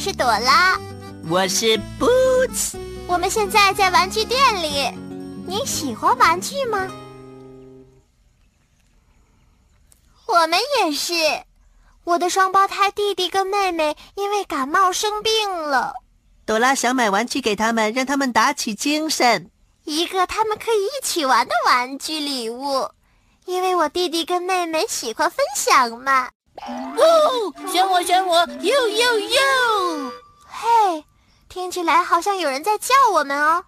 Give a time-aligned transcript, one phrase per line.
[0.00, 0.80] 是朵拉，
[1.28, 2.78] 我是 Boots。
[3.06, 4.90] 我们现在在玩具店里。
[5.46, 6.90] 你喜欢玩具吗？
[10.24, 11.12] 我们也是。
[12.04, 15.92] 我的双胞胎弟弟跟妹妹因为感冒生病了。
[16.46, 19.50] 朵拉想买玩具给他们，让他们打起精神。
[19.84, 22.88] 一个他们可以一起玩的玩具礼物，
[23.44, 26.30] 因为我弟弟跟妹妹喜欢分享嘛。
[26.66, 30.12] 哦，选我，选我，呦呦呦！
[30.46, 31.04] 嘿，
[31.48, 33.64] 听起来好像有人在叫我们哦。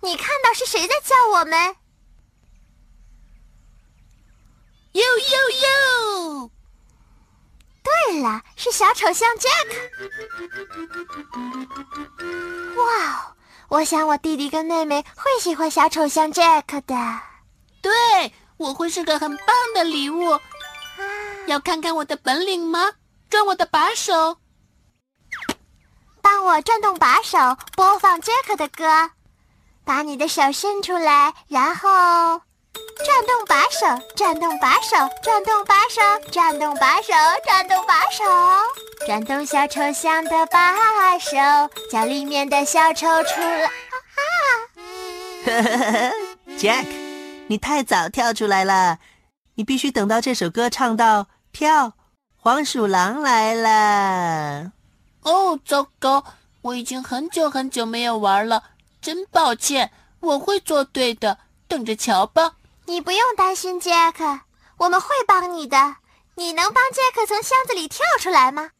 [0.00, 1.76] 你看到是谁在叫我们？
[4.92, 6.50] 呦呦呦！
[7.82, 9.68] 对了，是小丑象 Jack。
[12.76, 13.34] 哇，
[13.68, 17.20] 我想我弟弟跟妹妹会喜欢小丑象 Jack 的。
[17.80, 20.38] 对，我会是个很棒的礼物。
[21.46, 22.92] 要看看我的本领吗？
[23.30, 24.38] 转我的把手，
[26.22, 27.38] 帮我转动把手，
[27.74, 29.10] 播放杰克的歌。
[29.84, 31.88] 把你的手伸出来，然后
[33.04, 36.00] 转动把手，转动把手，转动把手，
[36.30, 37.12] 转动把手，
[37.44, 38.24] 转动把手，
[39.06, 41.36] 转动小丑象的把手，
[41.90, 43.66] 叫里面的小丑出来。
[45.44, 46.12] 哈 哈
[46.56, 46.86] ，Jack，
[47.48, 48.98] 你太早跳出来了。
[49.56, 51.92] 你必须等到这首歌唱到跳，
[52.36, 54.72] 黄鼠狼来了。
[55.22, 56.24] 哦，糟糕！
[56.62, 58.64] 我已经很久很久没有玩了，
[59.00, 59.92] 真抱歉。
[60.18, 61.38] 我会做对的，
[61.68, 62.56] 等着瞧吧。
[62.86, 64.40] 你不用担心，杰克，
[64.78, 65.96] 我们会帮你的。
[66.34, 68.70] 你能帮杰克从箱子里跳出来吗？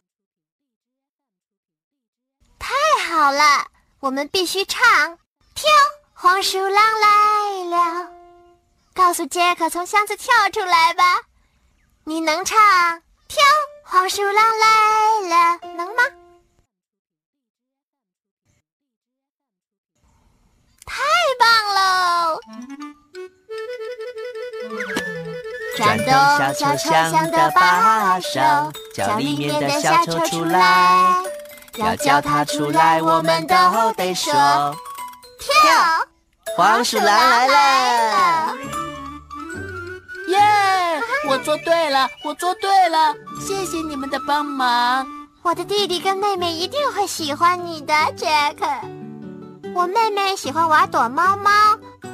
[2.59, 2.75] 太
[3.09, 3.69] 好了，
[4.01, 4.83] 我们必须唱
[5.55, 5.71] 跳，
[6.12, 8.11] 黄鼠狼来了。
[8.95, 11.21] 告诉杰克从箱子跳出来吧，
[12.07, 12.59] 你能唱
[13.29, 13.43] 跳
[13.83, 14.67] 黄鼠狼来
[15.31, 16.03] 了，能吗？
[20.85, 21.03] 太
[21.39, 22.41] 棒喽！
[25.79, 26.07] 转动
[26.39, 28.39] 小丑箱的把手，
[28.95, 31.23] 叫里面的小丑出来。
[31.77, 33.57] 要叫他出来，我们都
[33.95, 34.31] 得说
[35.41, 36.07] 跳
[36.55, 38.74] 黄鼠狼来了。
[41.34, 41.39] 耶！
[41.39, 45.05] 我做对了，我做对了，谢谢你们的帮忙。
[45.43, 48.27] 我的弟弟跟妹妹一定会喜欢你的，杰
[48.59, 48.67] 克。
[49.75, 51.50] 我妹妹喜欢玩躲猫猫，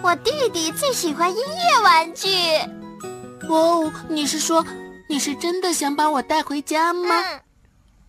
[0.03, 2.29] 我弟弟最喜欢音乐玩具。
[3.47, 4.65] 哦，你是说
[5.09, 7.15] 你是真的想把我带回家吗？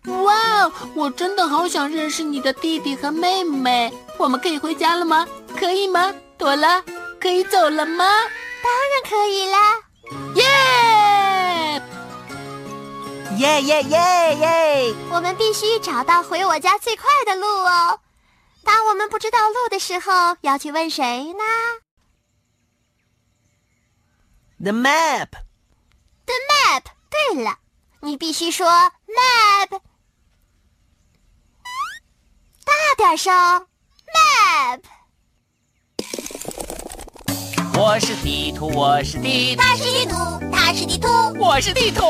[0.05, 3.94] 哇，我真的好想认识你的弟弟和妹妹。
[4.17, 5.27] 我们可以回家了吗？
[5.59, 6.13] 可以吗？
[6.38, 6.81] 朵拉，
[7.19, 8.05] 可以走了吗？
[8.63, 9.57] 当然可以啦。
[13.38, 13.62] 耶！
[13.62, 14.96] 耶耶耶耶！
[15.12, 18.00] 我们必须找到回我家最快的路哦。
[18.64, 21.44] 当我们不知道路的时候，要去问谁呢
[24.59, 25.30] ？The map.
[26.25, 26.84] The map.
[27.09, 27.58] 对了，
[28.02, 29.80] 你必须说 map，
[32.63, 33.34] 大点声
[34.13, 34.81] ，map。
[37.74, 40.16] 我是地图，我是地图，他是地图，
[40.51, 41.07] 他是地图，
[41.39, 42.04] 我是地图。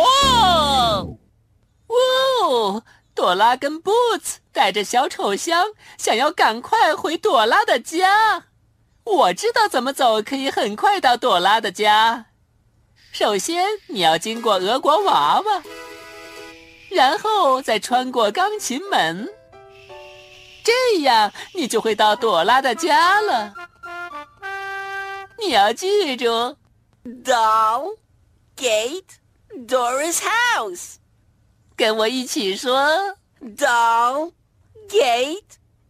[3.22, 8.46] 朵拉跟 Boots 带着小丑箱，想要赶快回朵拉的家。
[9.04, 12.26] 我知道怎么走可以很快到朵拉的家。
[13.12, 15.64] 首先，你要经过俄国娃娃，
[16.90, 19.30] 然后再穿过钢琴门，
[20.64, 23.54] 这样你就会到朵拉的家了。
[25.38, 26.26] 你要记住
[27.06, 27.98] ，Doll
[28.58, 29.04] gate
[29.68, 30.96] Doris house，
[31.82, 34.34] 跟我一起说：Doll
[34.88, 35.42] gate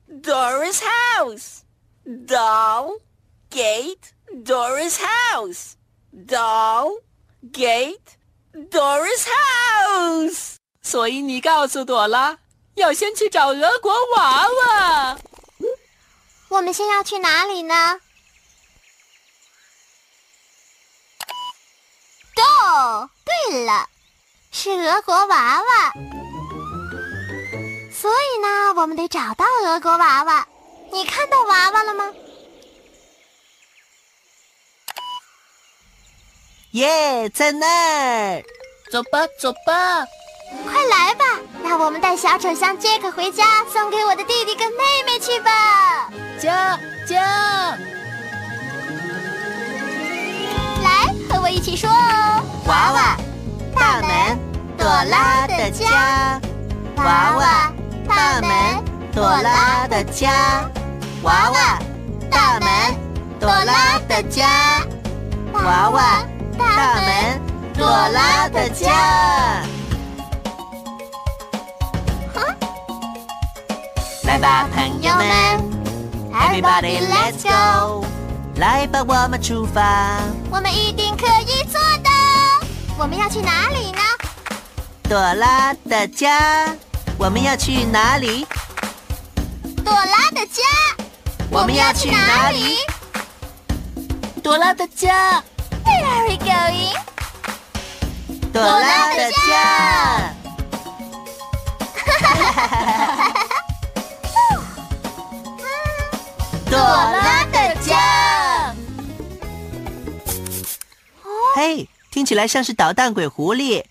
[0.07, 1.63] Doris house。
[2.05, 3.01] Doll,
[3.49, 3.97] gate,
[4.45, 5.73] Doris house.
[6.13, 7.01] Doll,
[7.51, 7.99] gate,
[8.53, 10.55] Doris house.
[10.81, 12.39] 所以你告诉朵拉，
[12.75, 15.19] 要先去找俄国娃娃。
[16.47, 17.99] 我们先要去哪里呢？
[22.63, 23.89] 哦，对了，
[24.51, 25.93] 是俄国娃娃。
[27.91, 30.47] 所以呢，我们得找到俄国娃娃。
[30.91, 32.05] 你看到娃娃了吗？
[36.71, 38.43] 耶，在那儿！
[38.91, 40.05] 走吧，走吧，
[40.65, 41.25] 快来吧，
[41.63, 46.09] 那我们带小丑箱杰克回家，送给我的弟弟跟妹妹去吧。
[46.39, 47.77] 家家。
[50.83, 52.43] 来，和我一起说哦。
[52.67, 53.17] 娃娃，
[53.75, 54.15] 大门，朵
[55.01, 56.39] 朵拉的家。
[56.97, 57.73] 娃娃，
[58.07, 60.29] 大门，朵拉的家。
[61.23, 61.79] 娃娃，
[62.29, 62.69] 大门，
[63.39, 64.45] 朵拉的家。
[65.53, 66.23] 娃娃，
[66.55, 67.41] 大门，
[67.73, 69.63] 朵拉的家。
[74.25, 75.25] 来吧，朋友们
[76.31, 78.05] ，Everybody let's go！
[78.57, 80.19] 来吧，我们出发。
[80.51, 82.11] 我们一定可以做到。
[82.99, 83.97] 我们要去哪里呢？
[85.11, 86.73] 朵拉的家。
[87.17, 88.47] 我们要去哪里？
[89.83, 90.63] 朵拉的家。
[91.49, 92.77] 我们要去哪里？
[94.41, 95.43] 朵拉的家。
[95.83, 96.95] Where are we going？
[98.53, 100.33] 朵拉的家。
[106.69, 108.73] 朵拉的家。
[111.53, 113.83] 嘿，听起来像是捣蛋鬼狐狸。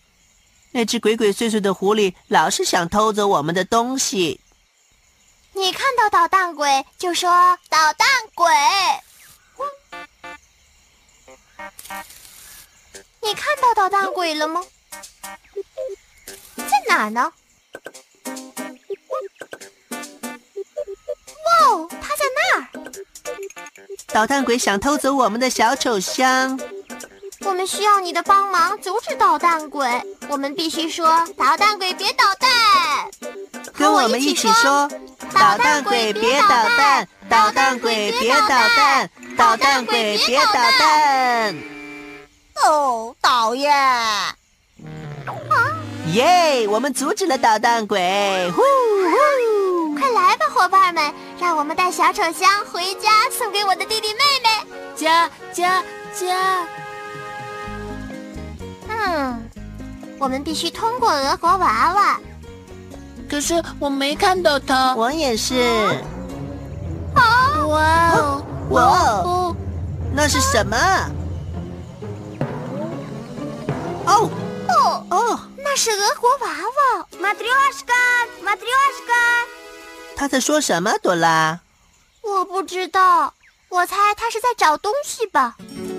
[0.72, 4.40] 那只鬼鬼祟祟的狐狸老是想偷走我们的东西。
[5.52, 7.30] 你看到捣蛋鬼就说
[7.68, 8.46] 捣蛋鬼。
[13.20, 14.64] 你看到捣蛋鬼了吗？
[16.56, 17.32] 在哪儿呢？
[21.44, 22.68] 哇哦，他在那儿！
[24.06, 26.58] 捣蛋鬼想偷走我们的小丑箱。
[27.44, 29.88] 我们需要你的帮忙，阻止捣蛋鬼。
[30.28, 32.48] 我们必须说：“捣蛋鬼别捣蛋！”
[33.74, 34.88] 跟我们一起说
[35.32, 37.08] ：“捣蛋鬼别捣蛋！
[37.28, 39.10] 捣蛋鬼别捣蛋！
[39.36, 41.56] 捣蛋鬼别捣蛋！”
[42.62, 43.72] 哦，讨厌！
[46.12, 46.68] 耶！
[46.68, 48.50] 我们阻止了捣蛋鬼！
[48.54, 49.94] 呼呼！
[49.98, 54.50] 快来吧，伙伴们，让我们带小丑箱回家，送给我的弟弟妹妹。
[54.94, 55.82] 家家
[56.14, 56.66] 家！
[59.06, 59.50] 嗯，
[60.18, 62.20] 我们必须通过俄国娃娃。
[63.28, 64.94] 可是我没看到他。
[64.94, 65.54] 我也是。
[67.14, 68.44] 哦，哇哦！
[68.70, 69.22] 哇哦！
[69.24, 69.56] 哦！
[70.12, 70.76] 那是什么？
[74.06, 74.30] 哦
[74.68, 75.40] 哦，哦！
[75.58, 77.06] 那是俄国娃娃。
[77.20, 79.12] Matryoshka，Matryoshka。
[80.16, 80.92] 他在说什么？
[81.02, 81.60] 朵拉？
[82.22, 83.34] 我不知道，
[83.68, 85.56] 我猜他是在找东西吧。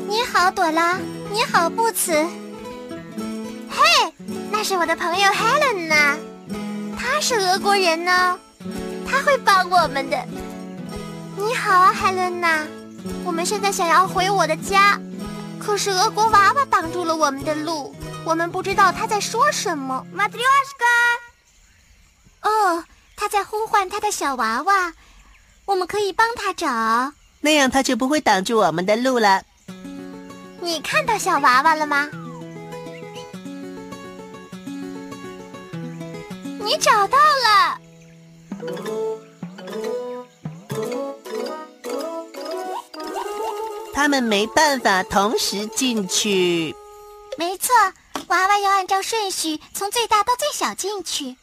[0.08, 0.98] 你好，朵拉。
[1.32, 2.26] 你好，布茨。
[3.72, 4.14] 嘿，
[4.52, 6.18] 那是我的朋友 Helen 呢。
[6.98, 8.38] 他是俄国人呢，
[9.10, 10.18] 他会帮我们的。
[11.38, 12.68] 你好啊，Helen 呐。
[13.26, 15.00] 我们现在想要回我的家，
[15.60, 20.06] 可是俄国娃娃挡住了我们的路，我们不知道他在说什么。
[20.16, 20.92] Matryoshka。
[22.44, 22.84] 哦，
[23.16, 24.94] 他在呼唤他的小娃娃，
[25.66, 27.14] 我们可以帮他找。
[27.40, 29.44] 那样他就不会挡住我们的路了。
[30.60, 32.08] 你看到小娃娃了吗？
[36.72, 37.78] 你找到了。
[43.94, 46.74] 他们没办法同时进去。
[47.38, 47.76] 没错，
[48.28, 51.36] 娃娃要按照顺序从最大到最小进去。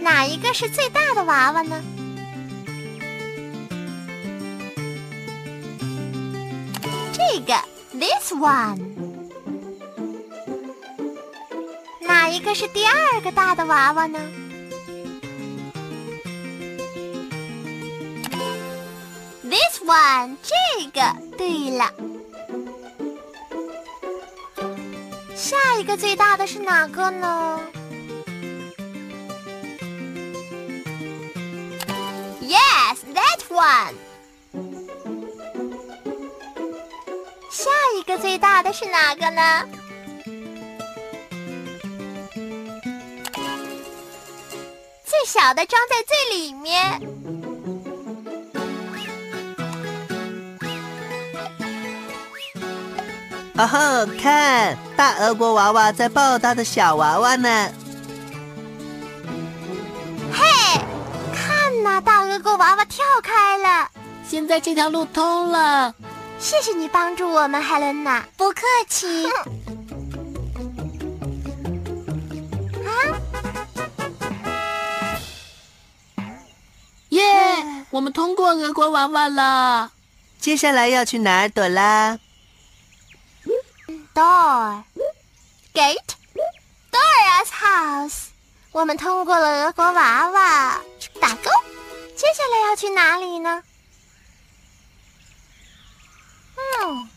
[0.00, 1.82] 哪一个是最大的娃娃呢？
[7.12, 7.54] 这个
[7.92, 8.91] ，this one。
[12.32, 14.18] 一个是第二个大的娃娃呢
[19.42, 20.54] ？This one，这
[20.92, 21.14] 个。
[21.36, 21.92] 对了，
[25.36, 27.60] 下一个最大的是哪个呢
[32.40, 33.94] ？Yes, that one。
[37.50, 39.68] 下一个最大的是哪个呢？
[45.26, 47.00] 小的装在最里面。
[53.54, 57.70] 哦吼，看，大俄国娃娃在抱他的小娃娃呢。
[60.32, 60.80] 嘿，
[61.34, 63.88] 看呐，大俄国娃娃跳开了。
[64.26, 65.94] 现在这条路通了。
[66.38, 68.24] 谢谢你帮助我们，海伦娜。
[68.36, 69.26] 不客气。
[77.92, 79.92] 我们通过俄国娃娃了。
[80.40, 82.18] 接下来要去哪儿，朵拉
[84.14, 84.84] ？Door
[85.74, 86.14] gate
[86.90, 88.28] Dora's house。
[88.72, 90.80] 我们通过了俄国娃娃，
[91.20, 91.50] 打勾。
[92.16, 93.62] 接下来要去哪里呢？
[96.56, 97.10] 嗯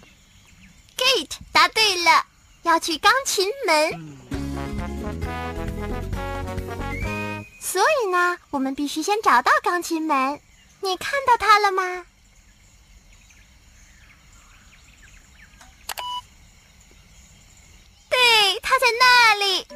[0.97, 2.25] ，gate 答对了，
[2.63, 4.17] 要去钢琴门。
[7.61, 10.41] 所以呢，我们必须先找到钢琴门。
[10.85, 12.05] 你看到它了吗？
[18.07, 18.19] 对，
[18.61, 19.67] 它在那里。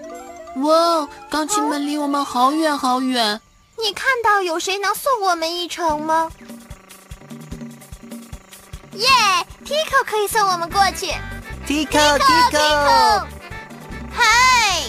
[0.61, 3.41] 哇，钢琴门离我们好远好远。
[3.79, 6.31] 你看到有谁能送我们一程吗？
[8.93, 9.07] 耶
[9.65, 11.07] ，Tico 可以送我们过去。
[11.65, 13.25] Tico，Tico，
[14.13, 14.83] 嗨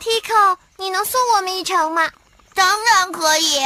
[0.00, 2.08] ，Tico，你能送我们一程吗
[2.54, 3.58] 当然可以。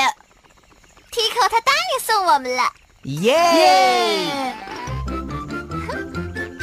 [1.13, 2.73] ？Tico 他答应送我们了。
[3.03, 4.55] 耶！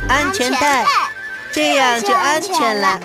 [0.07, 0.85] 安全带，
[1.51, 2.99] 这样就安全了。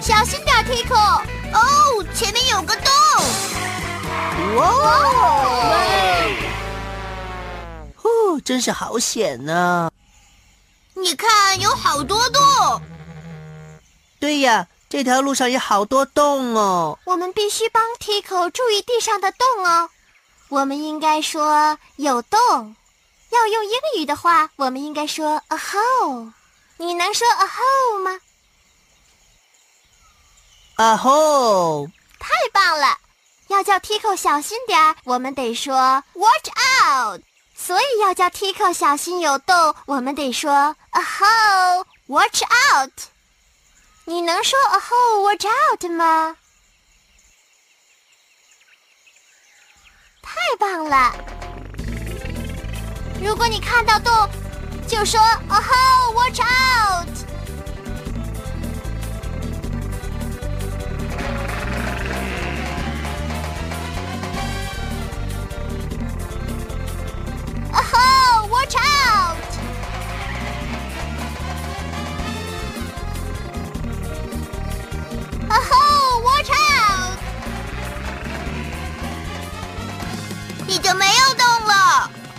[0.00, 1.22] 小心点，Tico。
[1.52, 2.84] 哦，前面有个洞。
[4.56, 4.66] 哇！
[8.02, 9.90] 哦，真是好险呢、
[11.08, 12.82] 你看，有好多洞。
[14.20, 16.98] 对呀，这条路上有好多洞哦。
[17.06, 19.88] 我们必须帮 Tico 注意地上的洞哦。
[20.50, 22.76] 我们应该说有洞。
[23.30, 26.30] 要用英语的话，我们应该说 a hole。
[26.76, 28.20] 你能说 a hole 吗
[30.76, 31.90] ？？a hole！
[32.18, 32.98] 太棒了！
[33.46, 36.50] 要叫 Tico 小心点儿，我们得说 watch
[36.84, 37.22] out。
[37.60, 42.92] 所以要叫 Tico 小心有洞，我们得说 a hole watch out。
[44.04, 46.36] 你能说 a hole watch out 吗？
[50.22, 51.12] 太棒了！
[53.20, 54.12] 如果你看到洞，
[54.86, 57.17] 就说 a hole watch out。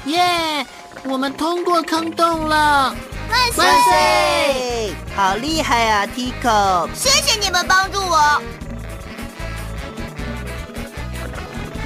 [0.06, 0.12] 了。
[0.12, 0.66] 耶！
[1.06, 2.96] 我们通过坑洞了。
[3.30, 3.66] 万岁！
[3.66, 4.94] 万岁！
[5.16, 6.90] 好厉害啊，Tico！
[6.94, 8.42] 谢谢你们帮助我。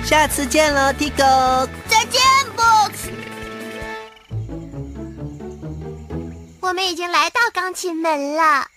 [0.05, 1.67] 下次见了，Tico！
[1.87, 2.21] 再见
[2.55, 3.09] ，Box。
[6.59, 8.67] 我们已经来到钢琴门了。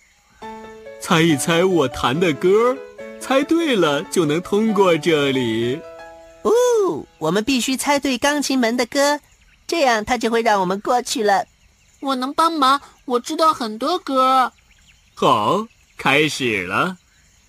[1.00, 2.76] 猜一猜我弹的歌，
[3.20, 5.80] 猜对了就能通过这里。
[6.42, 9.20] 哦，我们必须猜对钢琴门的歌，
[9.66, 11.46] 这样他就会让我们过去了。
[12.00, 14.52] 我能帮忙，我知道很多歌。
[15.14, 16.98] 好，开始了。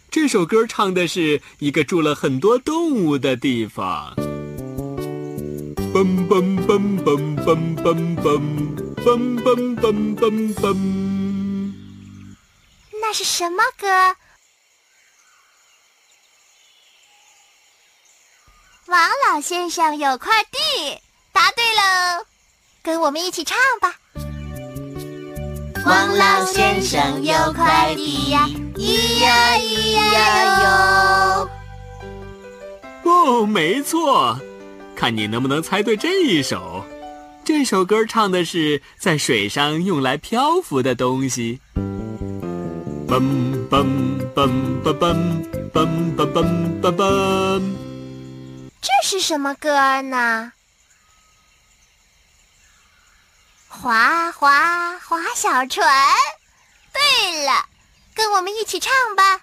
[0.10, 4.16] 这首歌唱的是一个住了很多动物的地方。
[5.94, 8.26] 嘣嘣嘣嘣嘣嘣嘣
[9.04, 11.74] 嘣嘣嘣嘣嘣。
[13.02, 14.16] 那是什么歌？
[18.88, 21.02] 王老先生有块地，
[21.38, 22.25] 答对喽！
[22.82, 23.94] 跟我们一起唱吧。
[25.86, 31.50] 王老先生有快递呀，咿呀咿呀哟。
[33.03, 34.39] 哦，没错，
[34.96, 36.84] 看你能不能猜对这一首。
[37.46, 41.60] 这首歌唱的是在水上用来漂浮的东西。
[43.08, 43.22] 嘣
[43.70, 43.86] 嘣
[44.34, 44.50] 嘣
[44.84, 47.62] 嘣嘣嘣嘣嘣嘣嘣。
[48.82, 50.53] 这是什么歌呢？
[53.79, 55.88] 划划划小船。
[56.91, 57.65] 对了，
[58.15, 59.39] 跟我们一起唱吧。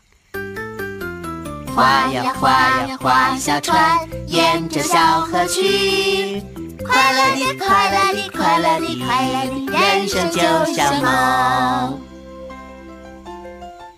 [1.72, 6.42] 划呀划呀划小船，沿着小河去。
[6.84, 10.42] 快乐的，快乐的，快乐的，快乐的，人生就
[10.74, 12.02] 像梦。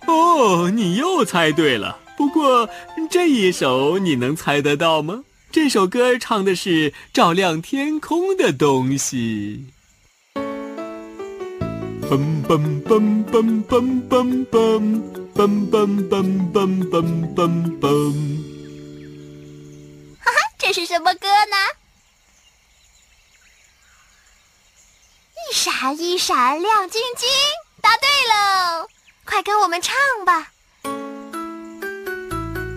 [0.05, 1.97] 哦，你又猜对了。
[2.15, 2.69] 不过
[3.09, 5.23] 这一首你能猜得到吗？
[5.51, 9.67] 这首歌唱的是照亮天空的东西。
[12.09, 14.95] 嘣嘣嘣嘣嘣嘣嘣
[15.35, 17.83] 嘣嘣嘣嘣嘣嘣嘣。
[20.19, 21.57] 哈哈，这是什么歌呢？
[25.35, 27.27] 一闪一闪亮晶晶，
[27.81, 28.87] 答对喽！
[29.25, 29.93] 快跟我们唱
[30.25, 30.53] 吧。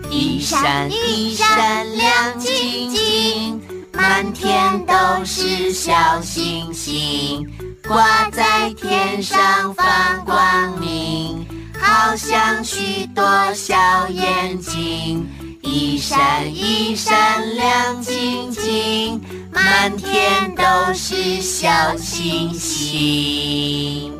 [0.09, 7.49] 一闪一闪亮晶晶，满天都是小星星，
[7.91, 11.45] 挂在天上放光明，
[11.77, 13.21] 好像许多
[13.53, 13.75] 小
[14.07, 15.27] 眼睛。
[15.61, 19.21] 一闪一闪亮晶晶，
[19.51, 24.13] 满天都是小星星。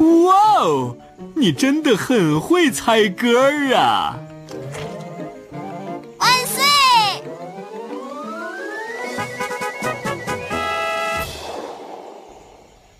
[0.00, 0.96] 哇哦！
[1.36, 4.16] 你真的很会猜歌啊！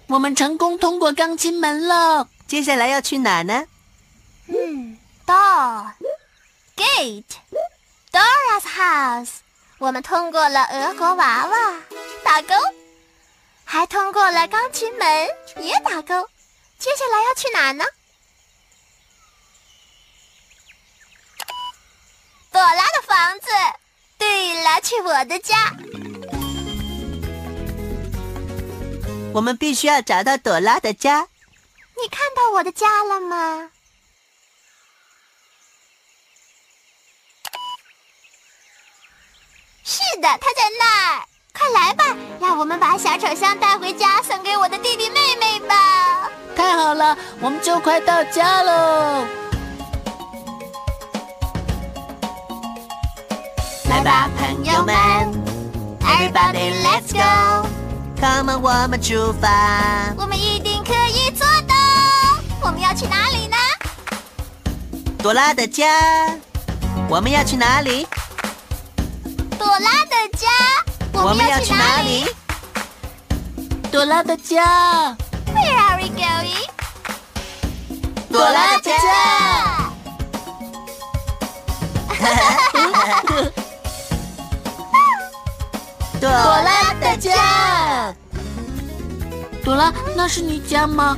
[0.09, 3.67] 我们成功通过钢琴门了，接下来要去哪呢？
[4.49, 4.97] 嗯
[5.27, 5.93] ，door
[6.77, 7.25] gate
[8.13, 9.31] Dora's house。
[9.79, 11.57] 我们通过了俄国娃娃，
[12.23, 12.55] 打勾；
[13.65, 16.29] 还通过了钢琴门，也打勾。
[16.79, 17.85] 接下来要去哪呢？
[22.53, 23.49] 朵拉的房子。
[24.19, 25.75] 对了，去我的家。
[29.37, 31.29] 我们必须要找到朵拉的家。
[32.01, 33.69] 你看到我的家了吗？
[39.85, 41.27] 是的，它在那儿。
[41.53, 46.31] 快来吧，让我们把小丑箱带回家，送给我的弟弟妹妹吧。
[46.57, 49.27] 太好了，我们就快到家喽！
[53.91, 54.95] 来吧，朋友们
[56.01, 57.76] ，Everybody let's
[58.17, 60.15] go，Come on，我们出发。
[60.17, 61.75] 我们一定可以做到。
[62.63, 63.57] 我们要去哪里呢？
[65.19, 65.87] 朵拉的家。
[67.09, 68.07] 我们要去哪里？
[69.59, 70.49] 朵拉的家。
[71.13, 72.27] 我们要去哪里？
[73.91, 75.17] 朵拉的家。
[75.55, 76.69] Where are we going？
[78.31, 79.36] 朵拉的家。
[89.77, 91.17] 拉，那是你家吗？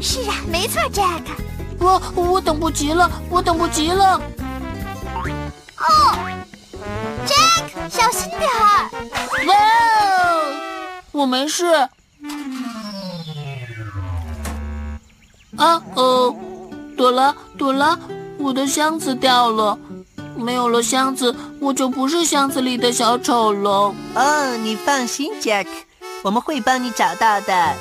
[0.00, 1.22] 是啊，没错，Jack。
[1.78, 4.20] 我我等不及了，我等不及了。
[5.76, 6.18] 哦
[7.26, 8.90] ，Jack，小心点儿。
[9.46, 11.64] 哇哦，我没事。
[15.56, 16.34] 啊哦，
[16.96, 17.98] 朵拉，朵拉，
[18.38, 19.78] 我的箱子掉了。
[20.36, 23.92] 没有了箱子，我就不是箱子里的小丑了。
[24.14, 25.66] 哦，你放心，Jack，
[26.22, 27.74] 我们会帮你找到的。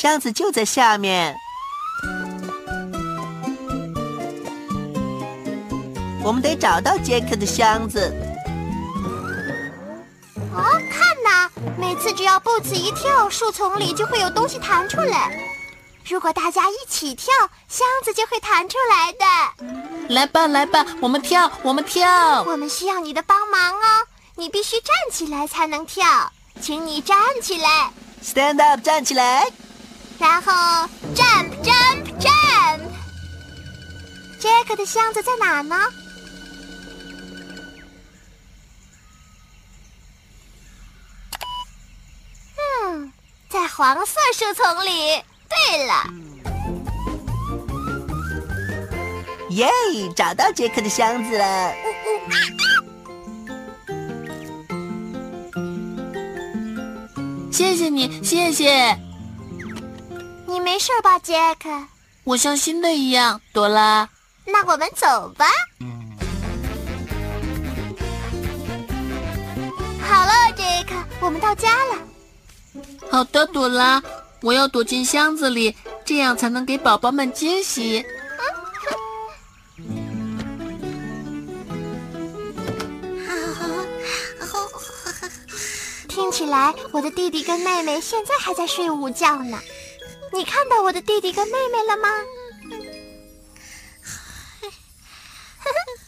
[0.00, 1.36] 箱子就在下面。
[6.24, 8.10] 我们得找到杰克的箱子。
[10.54, 15.38] 哦，看呐，每次只要 Boots 一跳，树丛里就会有东西弹出来。
[16.08, 17.34] 如果大家一起跳，
[17.68, 20.14] 箱子就会弹出来的。
[20.14, 22.42] 来吧，来吧，我们跳，我们跳。
[22.44, 27.90] 我们需要你的帮忙哦，你必须站起来才能跳，请你站起来。
[28.24, 29.46] Stand up，站起来。
[30.20, 30.52] 然后
[31.14, 32.80] jump jump jump。
[34.38, 35.76] 杰克的箱子在哪呢？
[42.84, 43.10] 嗯，
[43.48, 45.22] 在黄色树丛里。
[45.48, 46.04] 对了，
[49.50, 49.68] 耶！
[50.14, 51.74] 找到杰克的箱子了。
[57.50, 58.96] 谢谢你，谢谢。
[60.70, 61.68] 你没事吧，杰克？
[62.22, 64.08] 我像新的一样，朵拉。
[64.44, 65.44] 那我们走吧。
[70.00, 71.96] 好了，杰克，我们到家了。
[73.10, 74.00] 好的，朵拉。
[74.42, 78.06] 我要躲进箱子里，这样才能给宝宝们惊喜。
[86.06, 89.58] 听起来，我的弟弟跟妹妹现在还在睡午觉呢。
[90.32, 92.08] 你看到我的弟弟跟妹妹了吗？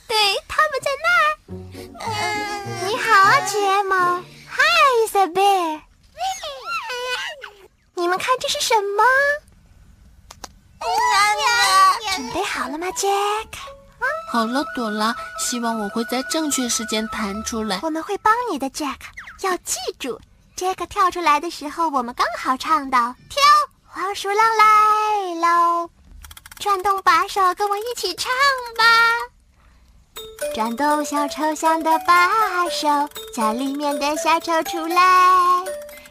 [0.09, 0.17] 对，
[0.49, 1.37] 他们在那儿。
[2.87, 4.25] 你好啊，杰蒙。
[4.51, 5.81] Hi, is a bear。
[7.95, 9.03] 你们看这是什么？
[12.17, 13.49] 准备好了吗，Jack？
[14.31, 17.81] 好了，朵拉，希望我会在正确时间弹出来。
[17.83, 18.99] 我们会帮你的，Jack。
[19.41, 20.21] 要记住
[20.57, 23.43] ，Jack 跳出来的时候，我们刚好唱到“跳，
[23.95, 25.91] 黄鼠狼来喽”，
[26.59, 28.33] 转动把手，跟我一起唱
[28.79, 28.85] 吧。
[30.55, 32.31] 转动小抽象的把
[32.71, 32.89] 手，
[33.35, 35.03] 叫里面的小丑出来。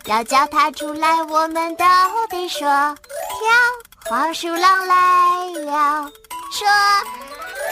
[0.06, 1.86] 要叫他出来，我们都
[2.30, 3.50] 得说：“跳，
[4.12, 6.12] 黄鼠狼来了。”
[6.54, 6.68] 说：“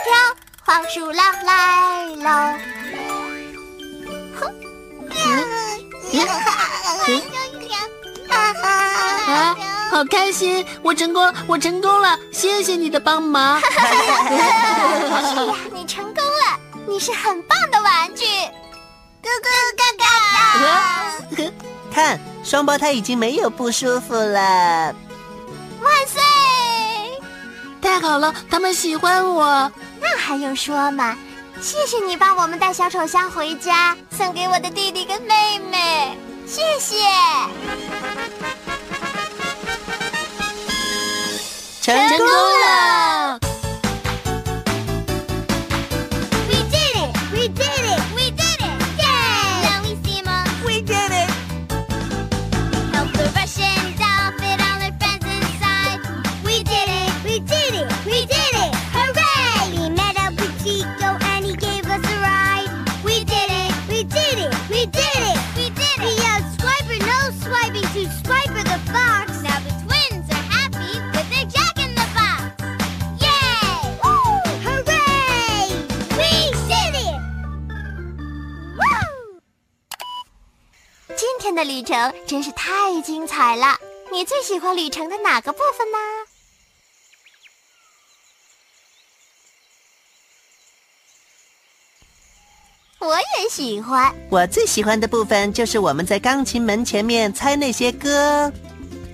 [0.03, 2.29] 跳，黄鼠狼来喽。”
[8.31, 9.55] 啊，
[9.89, 10.65] 好开心！
[10.81, 12.17] 我成功了，我成功了！
[12.31, 13.59] 谢谢你的帮忙。
[13.65, 13.75] 是
[14.35, 18.25] 呀，你成功了，你是很棒的玩具。
[19.21, 19.49] 哥哥，
[21.35, 21.53] 哥哥，
[21.93, 24.95] 看，双胞胎已经没有不舒服了。
[25.81, 26.21] 万岁！
[27.81, 29.71] 太好了，他们喜欢我。
[29.99, 31.17] 那还用说吗？
[31.61, 36.17] 谢谢你帮我们带小丑箱回家，送给我的弟弟跟妹妹。
[36.47, 36.95] 谢谢。
[41.89, 42.58] 成功
[81.19, 83.77] 今天的旅程真是太精彩了！
[84.09, 85.97] 你最喜欢旅程的哪个部分呢？
[92.99, 94.15] 我也喜欢。
[94.29, 98.49] 我最喜欢的部分就是我们在钢琴门前面猜那些歌。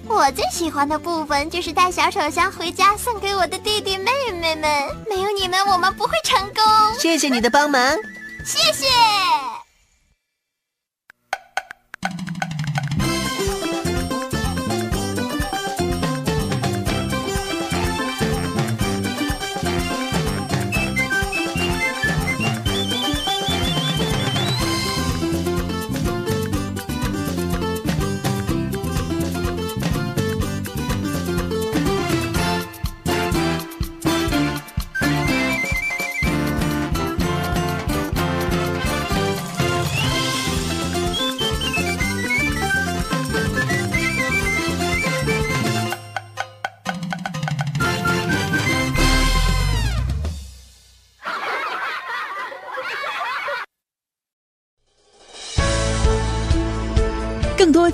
[0.08, 4.96] 我最喜欢的部分就是带小丑箱回家送给我的弟弟妹妹们。
[5.10, 6.64] 没有你们，我们不会成功。
[7.00, 7.98] 谢谢你的帮忙。
[8.46, 8.86] 谢谢。